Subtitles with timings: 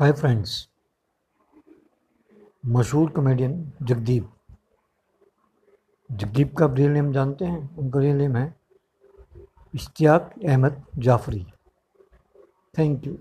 [0.00, 0.52] हाय friends
[2.66, 4.30] मशहूर comedian Jagdeep.
[6.10, 7.76] Jagdeep का real name जानते हैं?
[7.76, 8.44] उनका रियल नेम है
[9.74, 11.44] इश्तियाक अहमद जाफरी।
[12.78, 13.18] Thank you